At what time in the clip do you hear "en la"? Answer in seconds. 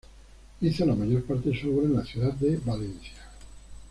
1.85-2.03